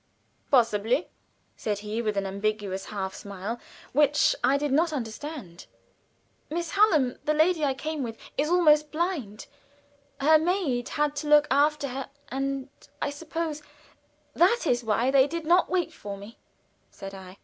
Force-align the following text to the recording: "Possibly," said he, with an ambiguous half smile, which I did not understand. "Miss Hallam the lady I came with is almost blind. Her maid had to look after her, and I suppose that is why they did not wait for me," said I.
"Possibly," 0.49 1.11
said 1.55 1.77
he, 1.85 2.01
with 2.01 2.17
an 2.17 2.25
ambiguous 2.25 2.85
half 2.85 3.13
smile, 3.13 3.59
which 3.93 4.35
I 4.43 4.57
did 4.57 4.71
not 4.71 4.91
understand. 4.91 5.67
"Miss 6.49 6.71
Hallam 6.71 7.19
the 7.25 7.35
lady 7.35 7.63
I 7.63 7.75
came 7.75 8.01
with 8.01 8.17
is 8.35 8.49
almost 8.49 8.89
blind. 8.91 9.45
Her 10.19 10.39
maid 10.39 10.89
had 10.89 11.15
to 11.17 11.27
look 11.27 11.45
after 11.51 11.89
her, 11.89 12.09
and 12.29 12.69
I 12.99 13.11
suppose 13.11 13.61
that 14.33 14.65
is 14.65 14.83
why 14.83 15.11
they 15.11 15.27
did 15.27 15.45
not 15.45 15.69
wait 15.69 15.93
for 15.93 16.17
me," 16.17 16.39
said 16.89 17.13
I. 17.13 17.37